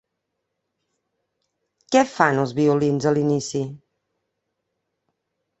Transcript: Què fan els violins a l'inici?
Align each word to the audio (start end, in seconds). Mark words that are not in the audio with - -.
Què 1.95 2.03
fan 2.13 2.41
els 2.45 2.55
violins 2.63 3.09
a 3.11 3.15
l'inici? 3.19 3.63